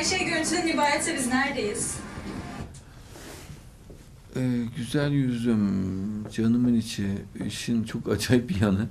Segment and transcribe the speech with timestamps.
[0.00, 1.96] her şey görüntüden ibaretse biz neredeyiz?
[4.36, 4.40] Ee,
[4.76, 7.08] güzel yüzüm, canımın içi,
[7.46, 8.86] işin çok acayip bir yanı.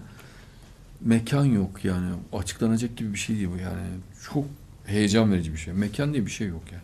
[1.02, 2.12] Mekan yok yani.
[2.34, 3.82] Açıklanacak gibi bir şey değil bu yani.
[4.24, 4.46] Çok
[4.86, 5.74] heyecan verici bir şey.
[5.74, 6.84] Mekan diye bir şey yok yani.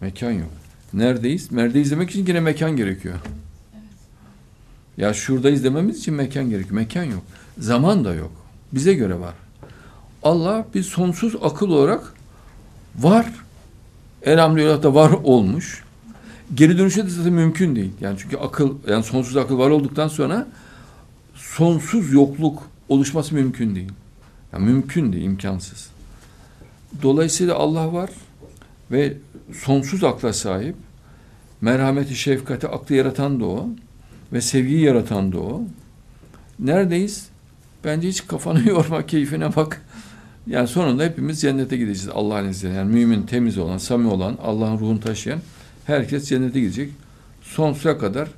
[0.00, 0.50] Mekan yok.
[0.92, 1.52] Neredeyiz?
[1.52, 3.18] Neredeyiz demek için yine mekan gerekiyor.
[4.96, 6.74] Ya şuradayız dememiz için mekan gerekiyor.
[6.74, 7.22] Mekan yok.
[7.58, 8.32] Zaman da yok.
[8.72, 9.34] Bize göre var.
[10.22, 12.15] Allah bir sonsuz akıl olarak
[12.98, 13.26] var.
[14.22, 15.84] Elhamdülillah da var olmuş.
[16.54, 17.92] Geri dönüşe de zaten mümkün değil.
[18.00, 20.46] Yani çünkü akıl, yani sonsuz akıl var olduktan sonra
[21.34, 23.92] sonsuz yokluk oluşması mümkün değil.
[24.52, 25.90] Yani mümkün değil, imkansız.
[27.02, 28.10] Dolayısıyla Allah var
[28.90, 29.16] ve
[29.52, 30.74] sonsuz akla sahip.
[31.60, 33.68] Merhameti, şefkati, aklı yaratan da o.
[34.32, 35.62] Ve sevgiyi yaratan da o.
[36.58, 37.28] Neredeyiz?
[37.84, 39.82] Bence hiç kafanı yorma, keyfine bak.
[40.46, 42.74] Yani sonunda hepimiz cennete gideceğiz Allah'ın izniyle.
[42.74, 45.40] Yani mümin, temiz olan, samimi olan, Allah'ın ruhunu taşıyan
[45.84, 46.90] herkes cennete gidecek.
[47.42, 48.28] Sonsuza kadar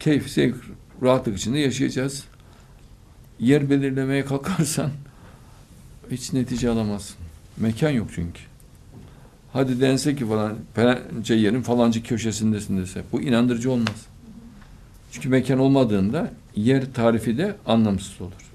[0.00, 0.56] keyif, zevk,
[1.02, 2.24] rahatlık içinde yaşayacağız.
[3.40, 4.90] Yer belirlemeye kalkarsan
[6.10, 7.16] hiç netice alamazsın.
[7.56, 8.40] Mekan yok çünkü.
[9.52, 13.02] Hadi dense ki falan falanca yerin falancı köşesindesin dese.
[13.12, 14.06] Bu inandırıcı olmaz.
[15.12, 18.51] Çünkü mekan olmadığında yer tarifi de anlamsız olur.